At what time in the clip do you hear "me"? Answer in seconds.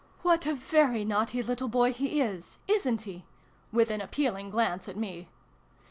4.97-5.27